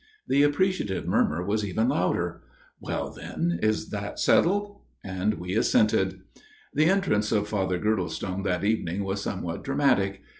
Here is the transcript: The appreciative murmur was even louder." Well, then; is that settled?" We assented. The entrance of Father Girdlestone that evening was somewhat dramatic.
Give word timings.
The 0.27 0.41
appreciative 0.41 1.05
murmur 1.05 1.43
was 1.45 1.63
even 1.63 1.89
louder." 1.89 2.41
Well, 2.81 3.11
then; 3.11 3.59
is 3.61 3.89
that 3.89 4.19
settled?" 4.19 4.79
We 5.37 5.55
assented. 5.55 6.21
The 6.73 6.85
entrance 6.85 7.31
of 7.31 7.47
Father 7.47 7.77
Girdlestone 7.77 8.41
that 8.45 8.63
evening 8.63 9.03
was 9.03 9.21
somewhat 9.21 9.63
dramatic. 9.63 10.23